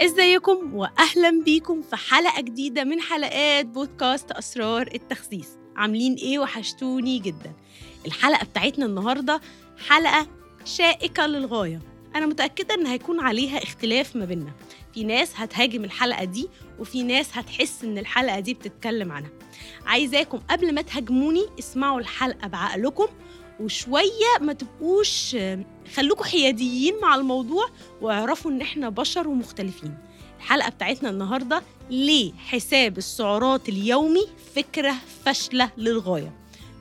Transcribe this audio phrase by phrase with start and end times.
[0.00, 5.48] ازيكم واهلا بيكم في حلقة جديدة من حلقات بودكاست أسرار التخسيس.
[5.76, 7.52] عاملين إيه؟ وحشتوني جدا.
[8.06, 9.40] الحلقة بتاعتنا النهارده
[9.88, 10.26] حلقة
[10.64, 11.80] شائكة للغاية.
[12.16, 14.52] أنا متأكدة إن هيكون عليها اختلاف ما بيننا.
[14.94, 19.30] في ناس هتهاجم الحلقة دي وفي ناس هتحس إن الحلقة دي بتتكلم عنها.
[19.86, 23.06] عايزاكم قبل ما تهاجموني اسمعوا الحلقة بعقلكم
[23.60, 25.36] وشوية ما تبقوش
[25.94, 27.68] خلوكوا حياديين مع الموضوع
[28.00, 29.94] واعرفوا إن إحنا بشر ومختلفين.
[30.38, 36.32] الحلقة بتاعتنا النهارده ليه حساب السعرات اليومي فكرة فاشلة للغاية.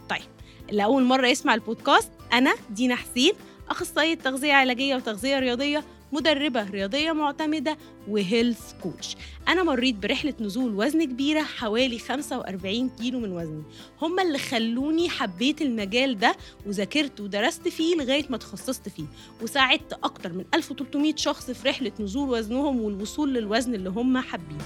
[0.09, 0.21] طيب
[0.69, 3.33] اللي اول مرة يسمع البودكاست أنا دينا حسين
[3.69, 7.77] أخصائية تغذية علاجية وتغذية رياضية مدربة رياضية معتمدة
[8.07, 9.15] وهيلث كوتش.
[9.47, 13.63] أنا مريت برحلة نزول وزن كبيرة حوالي 45 كيلو من وزني.
[14.01, 19.05] هم اللي خلوني حبيت المجال ده وذاكرت ودرست فيه لغاية ما تخصصت فيه.
[19.41, 24.65] وساعدت أكتر من 1300 شخص في رحلة نزول وزنهم والوصول للوزن اللي هم حابينه.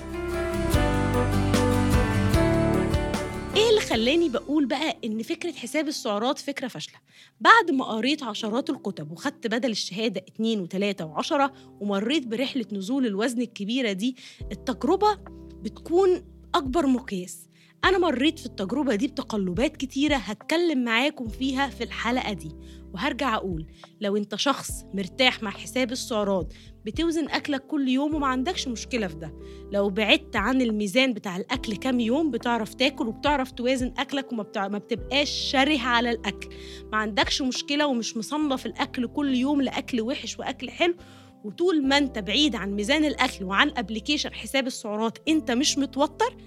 [3.90, 6.96] خلاني بقول بقى إن فكرة حساب السعرات فكرة فاشلة.
[7.40, 13.42] بعد ما قريت عشرات الكتب وخدت بدل الشهادة اتنين وتلاتة وعشرة ومريت برحلة نزول الوزن
[13.42, 14.16] الكبيرة دي
[14.52, 15.16] التجربة
[15.62, 17.48] بتكون أكبر مقياس.
[17.84, 22.52] أنا مريت في التجربة دي بتقلبات كتيرة هتكلم معاكم فيها في الحلقة دي.
[22.94, 23.68] وهرجع أقول
[24.02, 26.54] لو أنت شخص مرتاح مع حساب السعرات
[26.86, 29.34] بتوزن أكلك كل يوم وما عندكش مشكلة في ده.
[29.72, 34.46] لو بعدت عن الميزان بتاع الأكل كام يوم بتعرف تاكل وبتعرف توازن أكلك وما.
[34.58, 36.50] ما بتبقاش شره على الأكل.
[36.92, 40.96] ما عندكش مشكلة ومش مصنف الأكل كل يوم لأكل وحش وأكل حلو.
[41.44, 46.38] وطول ما أنت بعيد عن ميزان الأكل وعن ابلكيشن حساب السعرات أنت مش متوتر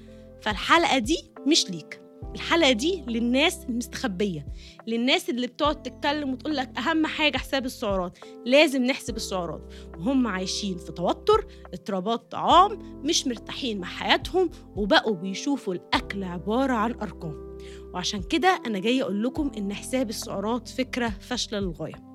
[0.43, 2.02] فالحلقة دي مش ليك.
[2.35, 4.47] الحلقة دي للناس المستخبية
[4.87, 9.75] للناس اللي بتقعد تتكلم وتقول لك أهم حاجة حساب السعرات لازم نحسب السعرات.
[9.99, 16.93] وهم عايشين في توتر اضطرابات طعام مش مرتاحين مع حياتهم وبقوا بيشوفوا الأكل عبارة عن
[16.93, 17.57] أرقام.
[17.95, 22.13] وعشان كده أنا جاية أقول لكم إن حساب السعرات فكرة فاشلة للغاية.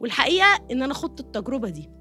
[0.00, 1.99] والحقيقة إن أنا خضت التجربة دي.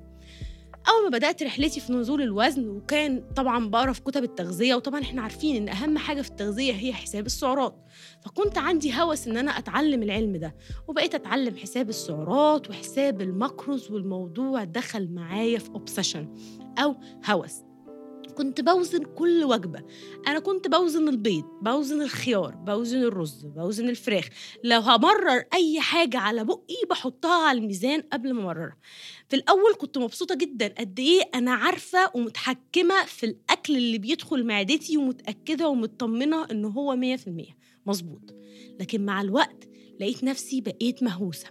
[0.88, 5.22] أول ما بدأت رحلتي في نزول الوزن وكان طبعا بقرا في كتب التغذية وطبعا إحنا
[5.22, 7.76] عارفين إن أهم حاجة في التغذية هي حساب السعرات.
[8.22, 10.56] فكنت عندي هوس إن أنا أتعلم العلم ده
[10.88, 16.34] وبقيت أتعلم حساب السعرات وحساب ال macros والموضوع دخل معايا في obsession
[16.80, 16.96] أو
[17.30, 17.69] هوس.
[18.40, 19.84] كنت بوزن كل وجبة.
[20.28, 24.30] أنا كنت بوزن البيض بوزن الخيار بوزن الرز بوزن الفراخ.
[24.64, 28.78] لو همرر أي حاجة على بقي بحطها على الميزان قبل ما أمررها.
[29.30, 34.98] في الأول كنت مبسوطة جدا قد إيه أنا عارفة ومتحكمة في الأكل اللي بيدخل معدتي
[34.98, 38.36] ومتأكدة ومطمنة إن هو 100% مظبوط.
[38.80, 39.68] لكن مع الوقت
[40.00, 41.48] لقيت نفسي بقيت مهووسة.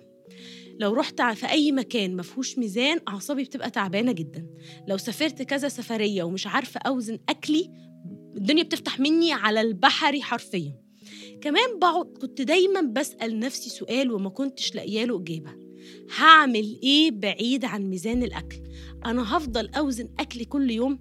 [0.78, 4.46] لو رحت في أي مكان مفهوش ميزان أعصابي بتبقى تعبانة جدا.
[4.88, 7.70] لو سافرت كذا سفرية ومش عارفة أوزن أكلي
[8.36, 10.74] الدنيا بتفتح مني على البحري حرفيا.
[11.40, 15.50] كمان بقعد كنت دايما بسأل نفسي سؤال وما كنتش لاقية له إجابة.
[16.16, 18.62] هعمل إيه بعيد عن ميزان الأكل؟
[19.06, 20.98] أنا هفضل أوزن أكلي كل يوم؟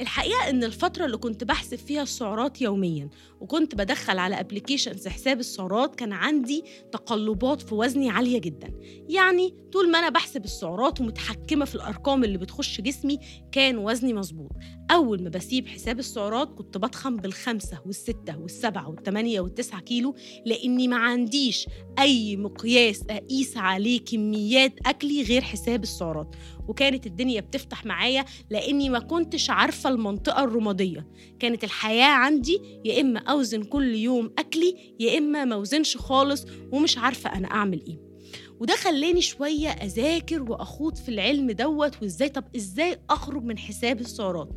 [0.00, 3.08] الحقيقة إن الفترة اللي كنت بحسب فيها السعرات يوميا
[3.40, 8.72] وكنت بدخل على ابلكيشنز حساب السعرات كان عندي تقلبات في وزني عالية جدا.
[9.08, 13.18] يعني طول ما أنا بحسب السعرات ومتحكمة في الأرقام اللي بتخش جسمي
[13.52, 14.52] كان وزني مظبوط.
[14.94, 20.14] أول ما بسيب حساب السعرات كنت بضخم بالخمسة والستة والسبعة والثمانية والتسعة كيلو
[20.46, 21.66] لأني ما عنديش
[21.98, 26.36] أي مقياس أقيس عليه كميات أكلي غير حساب السعرات.
[26.68, 31.06] وكانت الدنيا بتفتح معايا لأني ما كنتش عارفة المنطقة الرمادية.
[31.38, 36.98] كانت الحياة عندي يا إما أوزن كل يوم أكلي يا إما ما أوزنش خالص ومش
[36.98, 38.13] عارفة أنا أعمل إيه.
[38.60, 44.48] وده خلاني شوية أذاكر وأخوض في العلم دوت وإزاي طب إزاي أخرج من حساب السعرات؟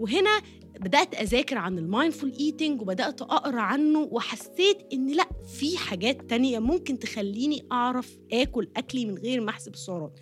[0.00, 0.42] وهنا
[0.80, 6.58] بدأت أذاكر عن ال mindful eating وبدأت أقرأ عنه وحسيت إن لأ في حاجات تانية
[6.58, 10.18] ممكن تخليني أعرف آكل أكلي من غير ما أحسب السعرات.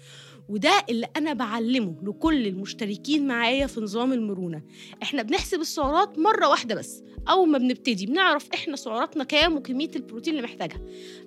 [0.50, 4.62] وده اللي أنا بعلمه لكل المشتركين معايا في نظام المرونة.
[5.02, 10.34] إحنا بنحسب السعرات مرة واحدة بس أول ما بنبتدي بنعرف إحنا سعراتنا كام وكمية البروتين
[10.34, 10.80] اللي محتاجها.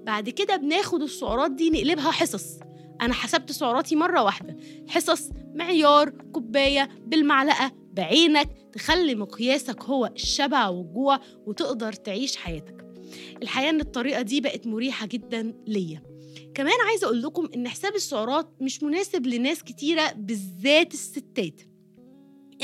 [0.03, 2.59] بعد كده بناخد السعرات دي نقلبها حصص.
[3.01, 4.57] أنا حسبت سعراتي مرة واحدة.
[4.87, 7.71] حصص معيار كوباية بالمعلقة.
[7.93, 12.85] بعينك تخلي مقياسك هو الشبع والجوع وتقدر تعيش حياتك.
[13.41, 16.12] الحقيقة إن الطريقة دي بقت مريحة جدا ليا.
[16.55, 21.61] كمان عايزة أقول لكم إن حساب السعرات مش مناسب لناس كتيرة بالذات الستات.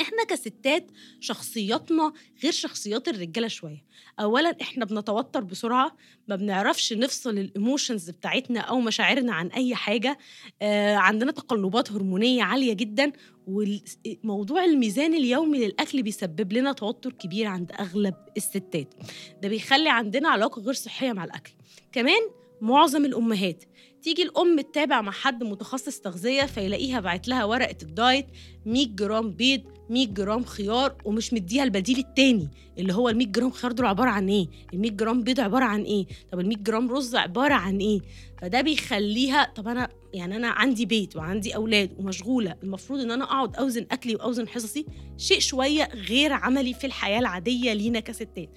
[0.02, 2.14] إحنا كستات شخصياتنا
[2.44, 3.86] غير شخصيات الرجالة شوية.
[4.20, 5.96] اولا إحنا بنتوتر بسرعة
[6.28, 10.18] ما بنعرفش نفصل الإيموشنز بتاعتنا أو مشاعرنا عن أي حاجة.
[10.62, 13.12] آه عندنا تقلبات هرمونية عالية جدا
[13.48, 18.94] وموضوع الميزان اليومي للأكل بيسبب لنا توتر كبير عند أغلب الستات.
[19.42, 21.52] ده بيخلي عندنا علاقة غير صحية مع الأكل.
[21.92, 22.22] كمان
[22.62, 23.64] معظم الأمهات.
[24.02, 28.26] تيجي الأم تتابع مع حد متخصص تغذية فيلاقيها باعت لها ورقة ال diet
[28.66, 33.52] 100 جرام بيض 100 جرام خيار ومش مديها البديل التاني اللي هو ال 100 جرام
[33.52, 36.58] خيار دول عبارة عن إيه؟ ال 100 جرام بيض عبارة عن إيه؟ طب ال 100
[36.58, 38.00] جرام رز عبارة عن إيه؟
[38.42, 43.56] فده بيخليها طب أنا يعني أنا عندي بيت وعندي أولاد ومشغولة المفروض إن أنا أقعد
[43.56, 44.86] أوزن أكلي وأوزن حصصي
[45.18, 48.50] شيء شوية غير عملي في الحياة العادية لينا كستات.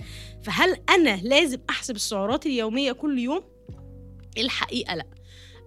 [0.42, 3.51] فهل أنا لازم أحسب السعرات اليومية كل يوم؟
[4.38, 5.06] الحقيقة لا.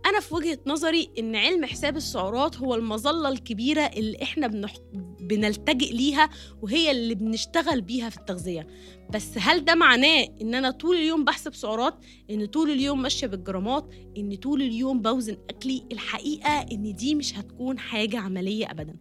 [0.06, 4.73] أنا في وجهة نظري إن علم حساب السعرات هو المظلة الكبيرة اللي إحنا بنح...
[5.19, 6.29] بنلتجئ ليها
[6.62, 8.67] وهي اللي بنشتغل بيها في التغذية.
[9.09, 11.95] بس هل ده معناه إن أنا طول اليوم بحسب سعرات؟
[12.29, 17.79] إن طول اليوم ماشية بالجرامات؟ إن طول اليوم بوزن أكلي؟ الحقيقة إن دي مش هتكون
[17.79, 18.95] حاجة عملية ابدا.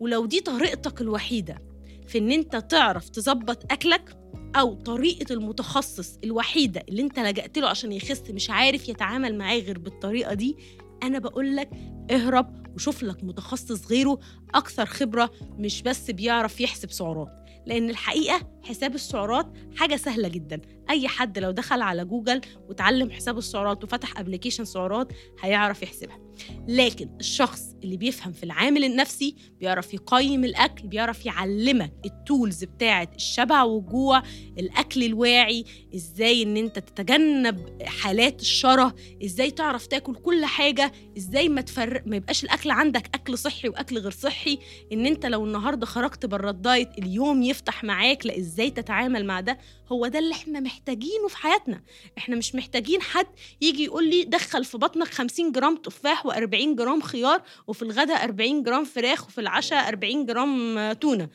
[0.00, 1.62] ولو دي طريقتك الوحيدة
[2.06, 4.16] في إن أنت تعرف تظبط أكلك
[4.56, 9.78] أو طريقة المتخصص الوحيدة اللي أنت لجأت له عشان يخس مش عارف يتعامل معاه غير
[9.78, 10.56] بالطريقة دي
[11.02, 11.70] أنا بقول لك
[12.10, 14.18] اهرب وشوف لك متخصص غيره
[14.54, 17.28] أكثر خبرة مش بس بيعرف يحسب سعرات
[17.66, 19.46] لأن الحقيقة حساب السعرات
[19.76, 20.60] حاجة سهلة جدا
[20.90, 26.18] أي حد لو دخل على جوجل وتعلم حساب السعرات وفتح application سعرات هيعرف يحسبها.
[26.68, 33.08] لكن الشخص اللي بيفهم في العامل النفسي بيعرف يقيم الأكل بيعرف يعلمك ال tools بتاعة
[33.16, 34.22] الشبع والجوع
[34.58, 38.94] الأكل الواعي إزاي إن أنت تتجنب حالات الشره
[39.24, 43.98] إزاي تعرف تاكل كل حاجة إزاي ما تفرق ما يبقاش الأكل عندك أكل صحي وأكل
[43.98, 44.58] غير صحي
[44.92, 49.40] إن أنت لو النهارده خرجت بره ال diet اليوم يفتح معاك لا إزاي تتعامل مع
[49.40, 49.58] ده؟
[49.92, 51.82] هو ده اللي إحنا محتاجينه في حياتنا.
[52.18, 53.26] إحنا مش محتاجين حد
[53.60, 58.62] يجي يقول لي دخل في بطنك 50 جرام تفاح و40 جرام خيار وفي الغداء 40
[58.62, 61.28] جرام فراخ وفي العشاء 40 جرام تونة.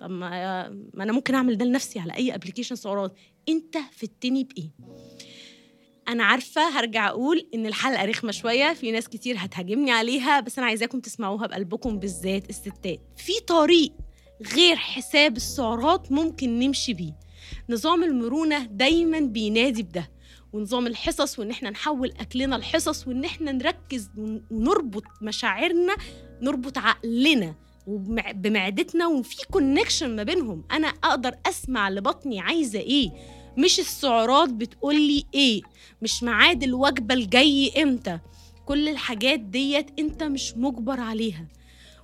[0.00, 3.14] طب ما ما أنا ممكن أعمل ده لنفسي على أي application سعرات.
[3.48, 4.70] أنت فدتني بإيه؟
[6.08, 10.66] أنا عارفة هرجع أقول إن الحلقة رخمة شوية في ناس كتير هتهاجمني عليها بس أنا
[10.66, 13.00] عايزاكم تسمعوها بقلبكم بالذات الستات.
[13.16, 13.92] في طريق
[14.54, 17.12] غير حساب السعرات ممكن نمشي بيه.
[17.68, 20.10] نظام المرونة دايما بينادي بده.
[20.52, 24.10] ونظام الحصص وإن إحنا نحول أكلنا لحصص وإن إحنا نركز
[24.50, 25.96] ونربط مشاعرنا
[26.42, 27.54] نربط عقلنا
[28.34, 30.64] بمعدتنا وفي كونكشن ما بينهم.
[30.72, 33.10] أنا أقدر أسمع لبطني عايزة إيه؟
[33.58, 35.62] مش السعرات بتقولي إيه؟
[36.02, 38.18] مش ميعاد الوجبة الجاي إمتى؟
[38.66, 41.46] كل الحاجات ديت أنت مش مجبر عليها.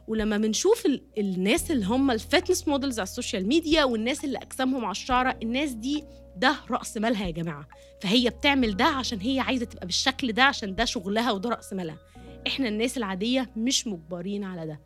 [0.08, 0.86] ولما بنشوف
[1.18, 5.38] الناس اللي هم ال fitness models على ال social media والناس اللي أجسامهم على الشعرة
[5.42, 6.04] الناس دي
[6.38, 7.69] ده رأس مالها يا جماعة.
[8.02, 11.99] فهي بتعمل ده عشان هي عايزة تبقى بالشكل ده عشان ده شغلها وده رأس مالها.
[12.46, 14.81] إحنا الناس العادية مش مجبرين على ده.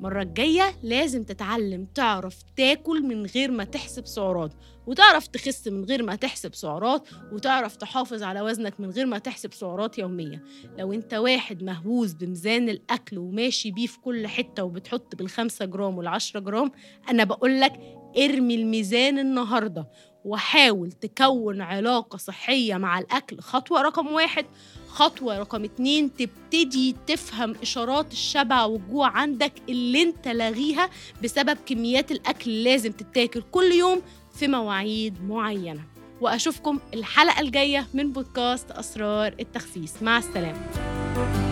[0.00, 4.52] المرة الجاية لازم تتعلم تعرف تاكل من غير ما تحسب سعرات
[4.86, 9.52] وتعرف تخس من غير ما تحسب سعرات وتعرف تحافظ على وزنك من غير ما تحسب
[9.52, 10.42] سعرات يومية.
[10.78, 16.40] لو أنت واحد مهووس بميزان الأكل وماشي بيه في كل حتة وبتحط بالخمسة جرام والعشرة
[16.40, 16.70] جرام
[17.10, 17.72] أنا بقولك
[18.18, 19.88] ارمي الميزان النهاردة.
[20.24, 23.40] وحاول تكون علاقة صحية مع الأكل.
[23.40, 24.46] خطوة رقم واحد.
[24.88, 30.90] خطوة رقم اتنين تبتدي تفهم إشارات الشبع والجوع عندك اللي أنت لاغيها
[31.22, 34.02] بسبب كميات الأكل اللي لازم تتاكل كل يوم
[34.34, 35.84] في مواعيد معينة.
[36.20, 40.02] وأشوفكم الحلقة الجاية من بودكاست أسرار التخسيس.
[40.02, 41.43] مع السلامة.